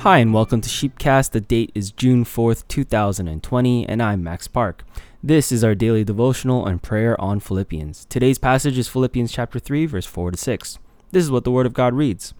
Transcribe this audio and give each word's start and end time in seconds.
Hi, 0.00 0.16
and 0.16 0.32
welcome 0.32 0.62
to 0.62 0.68
Sheepcast. 0.70 1.32
The 1.32 1.42
date 1.42 1.72
is 1.74 1.90
June 1.90 2.24
4th, 2.24 2.66
2020, 2.68 3.86
and 3.86 4.02
I'm 4.02 4.22
Max 4.22 4.48
Park. 4.48 4.82
This 5.22 5.52
is 5.52 5.62
our 5.62 5.74
daily 5.74 6.04
devotional 6.04 6.64
and 6.64 6.82
prayer 6.82 7.20
on 7.20 7.38
Philippians. 7.38 8.06
Today's 8.06 8.38
passage 8.38 8.78
is 8.78 8.88
Philippians 8.88 9.30
chapter 9.30 9.58
3, 9.58 9.84
verse 9.84 10.06
4 10.06 10.30
to 10.30 10.38
6. 10.38 10.78
This 11.10 11.22
is 11.22 11.30
what 11.30 11.44
the 11.44 11.50
Word 11.50 11.66
of 11.66 11.74
God 11.74 11.92
reads. 11.92 12.32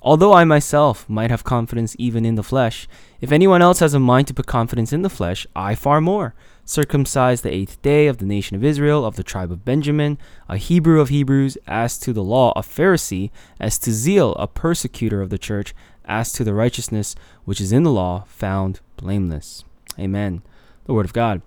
Although 0.00 0.32
I 0.32 0.44
myself 0.44 1.10
might 1.10 1.32
have 1.32 1.42
confidence 1.42 1.96
even 1.98 2.24
in 2.24 2.36
the 2.36 2.44
flesh, 2.44 2.86
if 3.20 3.32
anyone 3.32 3.62
else 3.62 3.80
has 3.80 3.94
a 3.94 3.98
mind 3.98 4.28
to 4.28 4.34
put 4.34 4.46
confidence 4.46 4.92
in 4.92 5.02
the 5.02 5.10
flesh, 5.10 5.44
I 5.56 5.74
far 5.74 6.00
more. 6.00 6.36
Circumcised 6.68 7.44
the 7.44 7.50
eighth 7.50 7.80
day 7.80 8.08
of 8.08 8.18
the 8.18 8.26
nation 8.26 8.54
of 8.54 8.62
Israel, 8.62 9.06
of 9.06 9.16
the 9.16 9.22
tribe 9.22 9.50
of 9.50 9.64
Benjamin, 9.64 10.18
a 10.50 10.58
Hebrew 10.58 11.00
of 11.00 11.08
Hebrews, 11.08 11.56
as 11.66 11.96
to 12.00 12.12
the 12.12 12.22
law, 12.22 12.52
a 12.54 12.60
Pharisee, 12.60 13.30
as 13.58 13.78
to 13.78 13.90
zeal, 13.90 14.34
a 14.34 14.46
persecutor 14.46 15.22
of 15.22 15.30
the 15.30 15.38
church, 15.38 15.74
as 16.04 16.30
to 16.32 16.44
the 16.44 16.52
righteousness 16.52 17.16
which 17.46 17.58
is 17.58 17.72
in 17.72 17.84
the 17.84 17.90
law, 17.90 18.24
found 18.26 18.80
blameless. 18.98 19.64
Amen. 19.98 20.42
The 20.84 20.92
Word 20.92 21.06
of 21.06 21.14
God. 21.14 21.40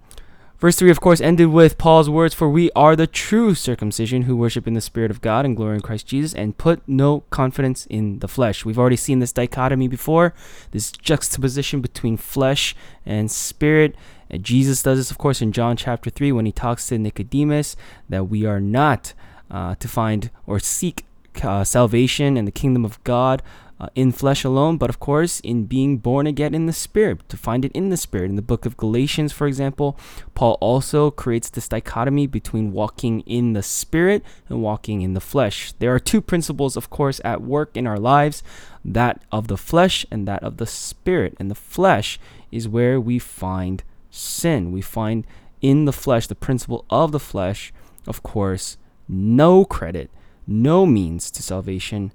Verse 0.62 0.76
3, 0.76 0.92
of 0.92 1.02
course, 1.02 1.20
ended 1.20 1.48
with 1.48 1.80
Paul's 1.80 2.08
words 2.08 2.36
For 2.36 2.48
we 2.48 2.70
are 2.76 2.96
the 2.96 3.08
true 3.08 3.56
circumcision 3.56 4.22
who 4.22 4.38
worship 4.38 4.68
in 4.68 4.76
the 4.76 4.80
Spirit 4.80 5.10
of 5.10 5.20
God 5.20 5.44
and 5.44 5.58
glory 5.58 5.74
in 5.74 5.82
Christ 5.82 6.06
Jesus 6.06 6.36
and 6.36 6.56
put 6.56 6.88
no 6.88 7.22
confidence 7.32 7.88
in 7.88 8.20
the 8.20 8.28
flesh. 8.28 8.64
We've 8.64 8.78
already 8.78 8.96
seen 8.96 9.18
this 9.18 9.34
dichotomy 9.34 9.88
before, 9.88 10.36
this 10.70 10.92
juxtaposition 10.92 11.82
between 11.82 12.16
flesh 12.16 12.76
and 13.08 13.32
spirit. 13.32 13.96
And 14.30 14.44
Jesus 14.44 14.84
does 14.84 15.00
this, 15.00 15.10
of 15.10 15.18
course, 15.18 15.42
in 15.42 15.52
John 15.52 15.78
chapter 15.78 16.12
3 16.12 16.32
when 16.32 16.46
he 16.46 16.52
talks 16.52 16.86
to 16.90 17.00
Nicodemus 17.00 17.76
that 18.08 18.26
we 18.26 18.46
are 18.46 18.62
not 18.62 19.14
uh, 19.50 19.74
to 19.80 19.88
find 19.88 20.30
or 20.46 20.60
seek 20.60 21.06
uh, 21.42 21.64
salvation 21.64 22.38
and 22.38 22.48
the 22.48 22.52
kingdom 22.52 22.86
of 22.86 23.04
God 23.04 23.42
uh, 23.82 23.88
in 23.96 24.12
flesh 24.12 24.44
alone, 24.44 24.78
but 24.78 24.92
of 24.92 25.00
course 25.00 25.40
in 25.40 25.66
being 25.66 25.98
born 25.98 26.28
again 26.28 26.54
in 26.54 26.68
the 26.68 26.74
spirit, 26.74 27.28
to 27.28 27.36
find 27.36 27.66
it 27.66 27.72
in 27.72 27.90
the 27.90 27.98
spirit. 27.98 28.30
In 28.30 28.36
the 28.36 28.44
book 28.44 28.68
of 28.68 28.78
Galatians, 28.78 29.34
for 29.34 29.48
example, 29.48 29.98
Paul 30.36 30.60
also 30.62 31.10
creates 31.10 31.50
this 31.50 31.68
dichotomy 31.68 32.28
between 32.28 32.74
walking 32.74 33.22
in 33.22 33.54
the 33.54 33.64
spirit 33.64 34.24
and 34.48 34.62
walking 34.62 35.02
in 35.02 35.16
the 35.16 35.20
flesh. 35.20 35.74
There 35.80 35.94
are 35.96 36.00
two 36.00 36.22
principles, 36.22 36.78
of 36.78 36.92
course, 36.92 37.20
at 37.26 37.42
work 37.42 37.76
in 37.76 37.88
our 37.88 37.98
lives 37.98 38.44
that 38.86 39.24
of 39.32 39.48
the 39.48 39.58
flesh 39.58 40.06
and 40.12 40.28
that 40.28 40.44
of 40.44 40.58
the 40.58 40.68
spirit. 40.68 41.36
And 41.40 41.50
the 41.50 41.56
flesh 41.56 42.20
is 42.52 42.68
where 42.68 43.02
we 43.02 43.18
find 43.18 43.84
sin. 44.12 44.72
We 44.72 44.82
find 44.82 45.26
in 45.60 45.86
the 45.86 45.94
flesh 45.94 46.28
the 46.28 46.36
principle 46.36 46.86
of 46.92 47.12
the 47.12 47.20
flesh, 47.20 47.74
of 48.06 48.22
course, 48.22 48.78
no 49.10 49.66
credit, 49.66 50.12
no 50.46 50.86
means 50.86 51.32
to 51.32 51.42
salvation 51.42 52.12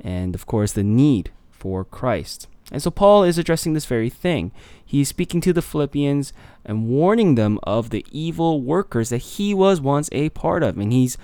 and 0.00 0.34
of 0.34 0.46
course 0.46 0.72
the 0.72 0.84
need 0.84 1.30
for 1.50 1.84
Christ. 1.84 2.46
And 2.70 2.82
so 2.82 2.90
Paul 2.90 3.24
is 3.24 3.38
addressing 3.38 3.72
this 3.72 3.86
very 3.86 4.10
thing. 4.10 4.52
He's 4.84 5.08
speaking 5.08 5.40
to 5.42 5.52
the 5.52 5.62
Philippians 5.62 6.32
and 6.64 6.88
warning 6.88 7.34
them 7.34 7.58
of 7.62 7.90
the 7.90 8.04
evil 8.10 8.60
workers 8.60 9.08
that 9.08 9.18
he 9.18 9.54
was 9.54 9.80
once 9.80 10.08
a 10.12 10.28
part 10.30 10.62
of. 10.62 10.76
And 10.76 10.92
he's 10.92 11.16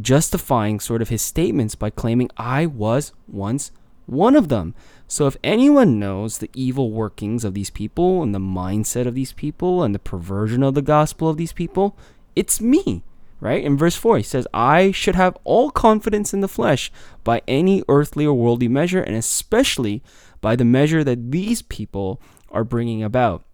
justifying 0.00 0.80
sort 0.80 1.02
of 1.02 1.08
his 1.08 1.22
statements 1.22 1.74
by 1.74 1.90
claiming, 1.90 2.30
I 2.36 2.66
was 2.66 3.12
once 3.28 3.70
one 4.06 4.34
of 4.34 4.48
them. 4.48 4.74
So 5.06 5.28
if 5.28 5.36
anyone 5.44 6.00
knows 6.00 6.38
the 6.38 6.50
evil 6.54 6.90
workings 6.90 7.44
of 7.44 7.54
these 7.54 7.70
people 7.70 8.22
and 8.22 8.34
the 8.34 8.40
mindset 8.40 9.06
of 9.06 9.14
these 9.14 9.32
people 9.32 9.84
and 9.84 9.94
the 9.94 10.00
perversion 10.00 10.62
of 10.62 10.74
the 10.74 10.82
gospel 10.82 11.28
of 11.28 11.36
these 11.36 11.52
people, 11.52 11.96
it's 12.34 12.60
me 12.60 13.04
right? 13.40 13.64
In 13.64 13.76
verse 13.76 13.96
4, 13.96 14.18
he 14.18 14.22
says, 14.22 14.46
I 14.52 14.90
should 14.92 15.14
have 15.14 15.36
all 15.44 15.70
confidence 15.70 16.32
in 16.32 16.40
the 16.40 16.48
flesh 16.48 16.92
by 17.24 17.42
any 17.48 17.82
earthly 17.88 18.26
or 18.26 18.34
worldly 18.34 18.68
measure, 18.68 19.02
and 19.02 19.16
especially 19.16 20.02
by 20.40 20.56
the 20.56 20.64
measure 20.64 21.02
that 21.04 21.32
these 21.32 21.62
people 21.62 22.20
are 22.50 22.64
bringing 22.64 23.02
about. 23.02 23.44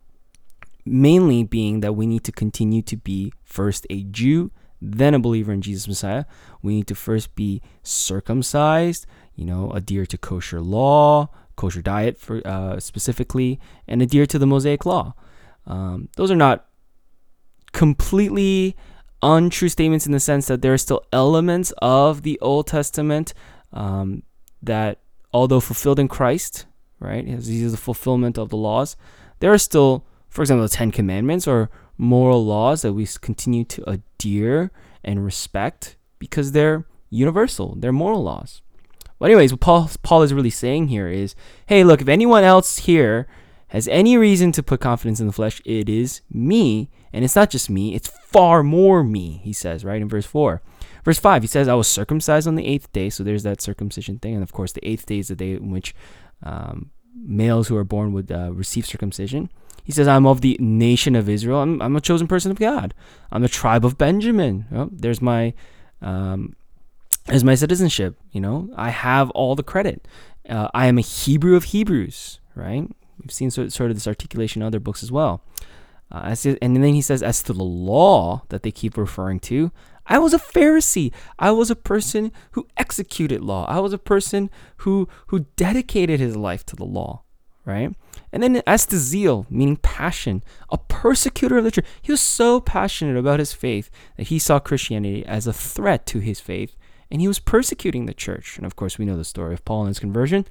Mainly 0.85 1.45
being 1.45 1.81
that 1.81 1.95
we 1.95 2.07
need 2.07 2.25
to 2.25 2.33
continue 2.33 2.83
to 2.83 2.97
be 2.97 3.33
first 3.43 3.87
a 3.91 4.03
Jew, 4.05 4.51
then 4.81 5.15
a 5.15 5.19
believer 5.19 5.53
in 5.53 5.63
Jesus 5.63 5.89
Messiah. 5.89 6.25
We 6.63 6.75
need 6.75 6.87
to 6.89 6.95
first 6.95 7.35
be 7.35 7.63
circumcised, 7.83 9.07
you 9.35 9.45
know, 9.45 9.71
adhere 9.71 10.07
to 10.07 10.19
kosher 10.19 10.61
law, 10.61 11.31
kosher 11.57 11.83
diet 11.83 12.19
for 12.19 12.47
uh, 12.47 12.79
specifically, 12.79 13.59
and 13.89 14.03
adhere 14.03 14.27
to 14.27 14.39
the 14.39 14.47
Mosaic 14.47 14.87
law. 14.87 15.15
Um, 15.67 16.09
those 16.17 16.31
are 16.31 16.37
not 16.37 16.67
completely 17.73 18.77
untrue 19.23 19.69
statements 19.69 20.07
in 20.07 20.13
the 20.13 20.21
sense 20.21 20.47
that 20.47 20.63
there 20.63 20.73
are 20.73 20.79
still 20.79 21.03
elements 21.13 21.73
of 21.83 22.23
the 22.23 22.39
Old 22.41 22.67
Testament 22.67 23.35
um, 23.73 24.23
that, 24.63 24.99
although 25.33 25.61
fulfilled 25.61 25.99
in 25.99 26.09
Christ, 26.09 26.67
right, 27.01 27.27
as 27.29 27.47
he 27.47 27.63
is 27.63 27.73
the 27.73 27.79
fulfillment 27.79 28.39
of 28.39 28.51
the 28.51 28.57
laws, 28.57 28.97
there 29.41 29.53
are 29.53 29.59
still, 29.59 30.05
for 30.29 30.43
example, 30.43 30.63
the 30.63 30.69
Ten 30.69 30.91
Commandments 30.91 31.47
or 31.47 31.71
moral 31.99 32.45
laws 32.45 32.83
that 32.83 32.93
we 32.93 33.07
continue 33.21 33.65
to 33.65 33.89
adhere 33.89 34.71
and 35.03 35.25
respect 35.25 35.97
because 36.19 36.53
they're 36.53 36.85
universal, 37.11 37.75
they're 37.77 37.93
moral 37.93 38.23
laws. 38.23 38.63
But 39.19 39.27
anyways, 39.27 39.53
what 39.53 39.61
Paul 39.61 39.91
Paul 40.03 40.23
is 40.23 40.35
really 40.35 40.51
saying 40.51 40.89
here 40.89 41.09
is, 41.09 41.35
hey, 41.67 41.85
look, 41.85 42.01
if 42.01 42.09
anyone 42.09 42.45
else 42.45 42.79
here 42.79 43.27
has 43.69 43.89
any 43.89 44.17
reason 44.17 44.53
to 44.53 44.63
put 44.63 44.81
confidence 44.81 45.21
in 45.21 45.27
the 45.27 45.33
flesh, 45.33 45.63
it 45.65 45.89
is 45.89 46.21
me. 46.31 46.91
And 47.13 47.25
it's 47.25 47.37
not 47.37 47.51
just 47.51 47.71
me, 47.71 47.95
it's 47.95 48.09
far 48.09 48.63
more 48.63 49.03
me, 49.03 49.41
he 49.43 49.53
says, 49.53 49.85
right, 49.85 50.01
in 50.03 50.09
verse 50.09 50.27
4. 50.27 50.61
Verse 51.05 51.19
5, 51.19 51.43
he 51.43 51.47
says, 51.47 51.69
I 51.69 51.75
was 51.75 51.87
circumcised 51.87 52.49
on 52.49 52.57
the 52.57 52.67
eighth 52.67 52.93
day. 52.93 53.11
So 53.11 53.23
there's 53.23 53.45
that 53.45 53.61
circumcision 53.61 54.19
thing. 54.19 54.35
And 54.35 54.43
of 54.43 54.53
course, 54.53 54.73
the 54.73 54.87
eighth 54.87 55.07
day 55.07 55.19
is 55.19 55.29
the 55.29 55.37
day 55.37 55.53
in 55.53 55.71
which 55.71 55.95
um, 56.43 56.91
males 57.15 57.69
who 57.69 57.77
are 57.77 57.85
born 57.85 58.13
would 58.13 58.31
uh, 58.31 58.51
receive 58.53 58.87
circumcision. 58.87 59.51
He 59.85 59.93
says, 59.93 60.09
I'm 60.09 60.27
of 60.27 60.41
the 60.41 60.57
nation 60.61 61.15
of 61.15 61.29
Israel. 61.29 61.63
I'm, 61.63 61.81
I'm 61.81 61.95
a 61.95 62.01
chosen 62.01 62.27
person 62.27 62.51
of 62.51 62.59
God. 62.59 62.93
I'm 63.31 63.43
the 63.43 63.49
tribe 63.49 63.85
of 63.85 63.97
Benjamin. 63.97 64.67
Oh, 64.75 64.89
there's 64.93 65.23
my. 65.23 65.55
Um, 66.03 66.57
there's 67.27 67.45
my 67.45 67.57
citizenship, 67.57 68.17
you 68.31 68.41
know. 68.41 68.71
I 68.77 68.91
have 68.91 69.31
all 69.31 69.57
the 69.57 69.65
credit. 69.65 70.07
Uh, 70.49 70.69
I 70.75 70.87
am 70.87 70.97
a 70.97 71.03
Hebrew 71.03 71.57
of 71.57 71.65
Hebrews, 71.65 72.41
right? 72.55 72.89
We've 73.21 73.33
seen 73.33 73.51
sort, 73.51 73.73
sort 73.73 73.91
of 73.91 73.97
this 73.97 74.07
articulation 74.07 74.63
in 74.63 74.67
other 74.67 74.79
books 74.79 75.03
as 75.03 75.11
well. 75.11 75.43
Uh, 76.11 76.23
as 76.25 76.47
and 76.47 76.77
then 76.77 76.95
he 76.95 77.03
says, 77.03 77.23
as 77.23 77.43
to 77.43 77.53
the 77.53 77.65
law 77.65 78.43
that 78.49 78.63
they 78.63 78.71
keep 78.71 78.97
referring 78.97 79.41
to, 79.41 79.73
I 80.07 80.19
was 80.19 80.33
a 80.33 80.39
Pharisee. 80.39 81.13
I 81.39 81.51
was 81.51 81.71
a 81.71 81.77
person 81.77 82.31
who 82.53 82.69
executed 82.77 83.41
law. 83.41 83.67
I 83.67 83.81
was 83.81 83.93
a 83.93 83.99
person 83.99 84.51
who 84.79 85.09
who 85.29 85.47
dedicated 85.57 86.21
his 86.21 86.37
life 86.37 86.65
to 86.67 86.77
the 86.77 86.85
law, 86.85 87.23
right? 87.65 87.93
And 88.33 88.43
then 88.43 88.63
as 88.67 88.87
to 88.87 88.99
zeal, 88.99 89.47
meaning 89.51 89.79
passion, 89.79 90.45
a 90.71 90.79
persecutor 90.79 91.59
of 91.59 91.65
the 91.65 91.71
church. 91.73 91.87
He 92.03 92.13
was 92.13 92.21
so 92.21 92.61
passionate 92.61 93.17
about 93.19 93.41
his 93.41 93.53
faith 93.53 93.91
that 94.17 94.29
he 94.29 94.39
saw 94.39 94.61
Christianity 94.61 95.27
as 95.27 95.47
a 95.47 95.53
threat 95.53 96.07
to 96.07 96.21
his 96.21 96.39
faith, 96.39 96.77
and 97.11 97.21
he 97.21 97.29
was 97.29 97.41
persecuting 97.41 98.07
the 98.07 98.15
church. 98.15 98.59
And 98.59 98.67
of 98.67 98.77
course, 98.77 98.99
we 98.99 99.05
know 99.05 99.17
the 99.17 99.25
story 99.25 99.55
of 99.55 99.65
Paul 99.65 99.83
and 99.83 99.89
his 99.89 99.99
conversion. 99.99 100.47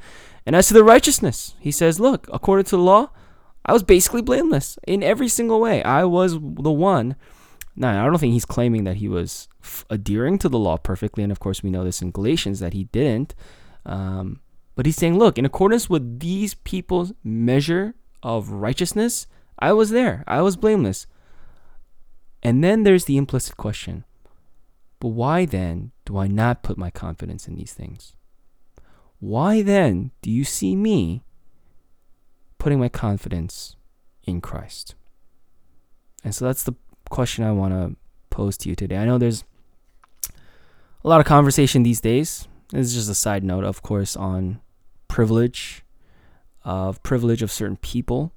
And 0.45 0.55
as 0.55 0.67
to 0.67 0.73
the 0.73 0.83
righteousness, 0.83 1.55
he 1.59 1.71
says, 1.71 1.99
look, 1.99 2.27
according 2.31 2.65
to 2.65 2.77
the 2.77 2.81
law, 2.81 3.11
I 3.65 3.73
was 3.73 3.83
basically 3.83 4.21
blameless 4.21 4.77
in 4.87 5.03
every 5.03 5.27
single 5.27 5.59
way. 5.59 5.83
I 5.83 6.03
was 6.03 6.33
the 6.33 6.71
one. 6.71 7.15
Now, 7.75 8.03
I 8.03 8.05
don't 8.05 8.19
think 8.19 8.33
he's 8.33 8.45
claiming 8.45 8.83
that 8.85 8.97
he 8.97 9.07
was 9.07 9.49
f- 9.61 9.85
adhering 9.89 10.37
to 10.39 10.49
the 10.49 10.59
law 10.59 10.77
perfectly. 10.77 11.23
And 11.23 11.31
of 11.31 11.39
course, 11.39 11.63
we 11.63 11.69
know 11.69 11.83
this 11.83 12.01
in 12.01 12.11
Galatians 12.11 12.59
that 12.59 12.73
he 12.73 12.85
didn't. 12.85 13.35
Um, 13.85 14.39
but 14.75 14.85
he's 14.85 14.95
saying, 14.95 15.17
look, 15.17 15.37
in 15.37 15.45
accordance 15.45 15.89
with 15.89 16.19
these 16.19 16.53
people's 16.53 17.13
measure 17.23 17.95
of 18.23 18.49
righteousness, 18.51 19.27
I 19.59 19.73
was 19.73 19.89
there. 19.89 20.23
I 20.27 20.41
was 20.41 20.55
blameless. 20.55 21.07
And 22.43 22.63
then 22.63 22.83
there's 22.83 23.05
the 23.05 23.17
implicit 23.17 23.57
question 23.57 24.05
but 25.05 25.09
why 25.09 25.45
then 25.45 25.91
do 26.05 26.17
I 26.17 26.25
not 26.25 26.63
put 26.63 26.79
my 26.79 26.89
confidence 26.89 27.47
in 27.47 27.55
these 27.55 27.73
things? 27.73 28.15
Why 29.19 29.61
then 29.61 30.09
do 30.23 30.31
you 30.31 30.43
see 30.43 30.75
me 30.75 31.21
putting 32.65 32.79
my 32.79 32.89
confidence 32.89 33.75
in 34.23 34.41
Christ? 34.41 34.95
And 36.23 36.33
so 36.33 36.45
that's 36.45 36.63
the 36.63 36.73
question 37.11 37.43
I 37.43 37.51
want 37.51 37.73
to 37.75 37.95
pose 38.31 38.57
to 38.57 38.69
you 38.69 38.75
today. 38.75 38.97
I 38.97 39.05
know 39.05 39.19
there's 39.19 39.43
a 41.03 41.07
lot 41.07 41.19
of 41.19 41.27
conversation 41.27 41.83
these 41.83 42.01
days. 42.01 42.47
This 42.71 42.87
is 42.87 42.95
just 42.95 43.09
a 43.11 43.13
side 43.13 43.43
note, 43.43 43.65
of 43.65 43.83
course, 43.83 44.15
on 44.15 44.61
privilege, 45.07 45.83
of 46.63 47.03
privilege 47.03 47.43
of 47.43 47.51
certain 47.51 47.77
people. 47.77 48.33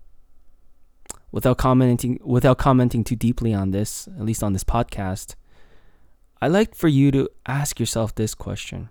Without 1.33 1.57
commenting, 1.57 2.21
without 2.23 2.59
commenting 2.59 3.05
too 3.05 3.17
deeply 3.17 3.55
on 3.55 3.71
this, 3.71 4.09
at 4.09 4.27
least 4.27 4.43
on 4.43 4.53
this 4.53 4.63
podcast, 4.63 5.37
I'd 6.43 6.53
like 6.53 6.75
for 6.75 6.89
you 6.89 7.11
to 7.13 7.31
ask 7.47 7.81
yourself 7.81 8.15
this 8.15 8.35
question. 8.35 8.91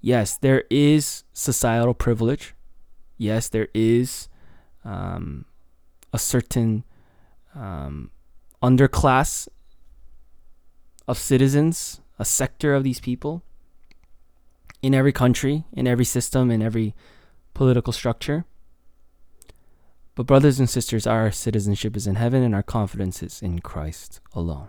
Yes, 0.00 0.36
there 0.36 0.64
is 0.68 1.22
societal 1.32 1.94
privilege 1.94 2.56
yes, 3.18 3.48
there 3.48 3.68
is 3.74 4.28
um, 4.84 5.44
a 6.12 6.18
certain 6.18 6.84
um, 7.54 8.10
underclass 8.62 9.48
of 11.06 11.18
citizens, 11.18 12.00
a 12.18 12.24
sector 12.24 12.74
of 12.74 12.84
these 12.84 13.00
people 13.00 13.42
in 14.82 14.94
every 14.94 15.12
country, 15.12 15.64
in 15.72 15.86
every 15.86 16.04
system, 16.04 16.50
in 16.50 16.62
every 16.62 16.94
political 17.54 17.92
structure. 17.92 18.44
But, 20.14 20.26
brothers 20.26 20.58
and 20.58 20.68
sisters, 20.68 21.06
our 21.06 21.30
citizenship 21.30 21.96
is 21.96 22.06
in 22.06 22.16
heaven 22.16 22.42
and 22.42 22.54
our 22.54 22.62
confidence 22.62 23.22
is 23.22 23.40
in 23.40 23.60
Christ 23.60 24.20
alone. 24.32 24.68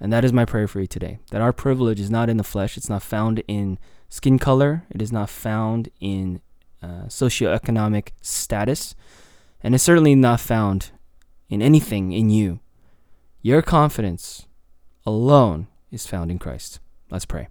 And 0.00 0.12
that 0.12 0.24
is 0.24 0.32
my 0.32 0.44
prayer 0.44 0.66
for 0.66 0.80
you 0.80 0.88
today 0.88 1.20
that 1.30 1.40
our 1.40 1.52
privilege 1.52 2.00
is 2.00 2.10
not 2.10 2.28
in 2.28 2.36
the 2.36 2.44
flesh, 2.44 2.76
it's 2.76 2.88
not 2.88 3.02
found 3.02 3.42
in 3.46 3.78
skin 4.08 4.38
color, 4.38 4.84
it 4.90 5.00
is 5.00 5.12
not 5.12 5.30
found 5.30 5.88
in 6.00 6.40
uh, 6.84 7.06
socioeconomic 7.08 8.08
status, 8.20 8.94
and 9.62 9.74
it's 9.74 9.84
certainly 9.84 10.14
not 10.14 10.38
found 10.38 10.90
in 11.48 11.62
anything 11.62 12.12
in 12.12 12.28
you. 12.28 12.60
Your 13.40 13.62
confidence 13.62 14.46
alone 15.06 15.68
is 15.90 16.06
found 16.06 16.30
in 16.30 16.38
Christ. 16.38 16.80
Let's 17.10 17.24
pray. 17.24 17.48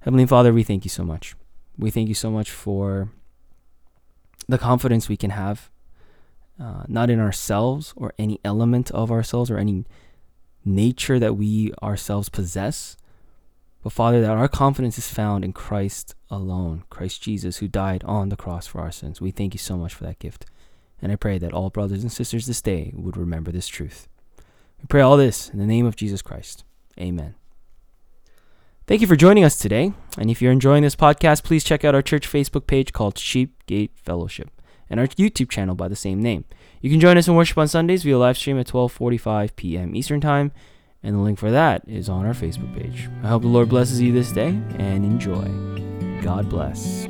Heavenly 0.00 0.26
Father, 0.26 0.52
we 0.52 0.62
thank 0.62 0.84
you 0.84 0.88
so 0.88 1.02
much. 1.04 1.34
We 1.76 1.90
thank 1.90 2.08
you 2.08 2.14
so 2.14 2.30
much 2.30 2.50
for 2.50 3.10
the 4.48 4.58
confidence 4.58 5.08
we 5.08 5.16
can 5.16 5.30
have, 5.30 5.70
uh, 6.60 6.84
not 6.86 7.10
in 7.10 7.18
ourselves 7.18 7.92
or 7.96 8.12
any 8.18 8.38
element 8.44 8.90
of 8.92 9.10
ourselves 9.10 9.50
or 9.50 9.58
any 9.58 9.84
nature 10.64 11.18
that 11.18 11.34
we 11.34 11.72
ourselves 11.82 12.28
possess, 12.28 12.96
but 13.84 13.92
Father, 13.92 14.22
that 14.22 14.30
our 14.30 14.48
confidence 14.48 14.96
is 14.96 15.10
found 15.10 15.44
in 15.44 15.52
Christ 15.52 16.14
alone, 16.30 16.84
Christ 16.88 17.22
Jesus, 17.22 17.58
who 17.58 17.68
died 17.68 18.02
on 18.04 18.30
the 18.30 18.36
cross 18.36 18.66
for 18.66 18.80
our 18.80 18.90
sins. 18.90 19.20
We 19.20 19.30
thank 19.30 19.52
you 19.52 19.58
so 19.58 19.76
much 19.76 19.92
for 19.92 20.04
that 20.04 20.18
gift. 20.18 20.46
And 21.02 21.12
I 21.12 21.16
pray 21.16 21.36
that 21.36 21.52
all 21.52 21.68
brothers 21.68 22.00
and 22.00 22.10
sisters 22.10 22.46
this 22.46 22.62
day 22.62 22.92
would 22.94 23.18
remember 23.18 23.52
this 23.52 23.68
truth. 23.68 24.08
We 24.80 24.86
pray 24.88 25.02
all 25.02 25.18
this 25.18 25.50
in 25.50 25.58
the 25.58 25.66
name 25.66 25.84
of 25.84 25.96
Jesus 25.96 26.22
Christ. 26.22 26.64
Amen. 26.98 27.34
Thank 28.86 29.02
you 29.02 29.06
for 29.06 29.16
joining 29.16 29.44
us 29.44 29.58
today. 29.58 29.92
And 30.16 30.30
if 30.30 30.40
you're 30.40 30.50
enjoying 30.50 30.82
this 30.82 30.96
podcast, 30.96 31.44
please 31.44 31.62
check 31.62 31.84
out 31.84 31.94
our 31.94 32.00
church 32.00 32.26
Facebook 32.26 32.66
page 32.66 32.94
called 32.94 33.16
Sheepgate 33.16 33.90
Fellowship 34.02 34.50
and 34.88 34.98
our 34.98 35.08
YouTube 35.08 35.50
channel 35.50 35.74
by 35.74 35.88
the 35.88 35.96
same 35.96 36.22
name. 36.22 36.46
You 36.80 36.88
can 36.88 37.00
join 37.00 37.18
us 37.18 37.28
in 37.28 37.34
worship 37.34 37.58
on 37.58 37.68
Sundays 37.68 38.02
via 38.02 38.16
live 38.16 38.38
stream 38.38 38.58
at 38.58 38.68
12:45 38.68 39.56
p.m. 39.56 39.94
Eastern 39.94 40.22
Time, 40.22 40.52
and 41.04 41.14
the 41.14 41.20
link 41.20 41.38
for 41.38 41.50
that 41.50 41.82
is 41.86 42.08
on 42.08 42.26
our 42.26 42.32
Facebook 42.32 42.74
page. 42.76 43.08
I 43.22 43.28
hope 43.28 43.42
the 43.42 43.48
Lord 43.48 43.68
blesses 43.68 44.00
you 44.00 44.12
this 44.12 44.32
day 44.32 44.58
and 44.78 45.04
enjoy. 45.04 45.44
God 46.22 46.48
bless. 46.48 47.06